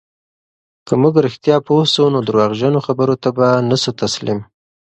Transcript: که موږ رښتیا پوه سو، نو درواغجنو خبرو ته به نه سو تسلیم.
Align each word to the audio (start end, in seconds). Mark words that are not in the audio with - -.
که 0.87 0.93
موږ 1.01 1.13
رښتیا 1.25 1.57
پوه 1.67 1.83
سو، 1.93 2.03
نو 2.13 2.19
درواغجنو 2.27 2.79
خبرو 2.87 3.15
ته 3.23 3.29
به 3.37 3.47
نه 3.69 3.77
سو 3.83 3.91
تسلیم. 4.01 4.39